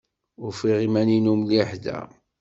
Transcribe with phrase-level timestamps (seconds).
[0.45, 1.99] Ufiɣ iman-inu mliḥ da.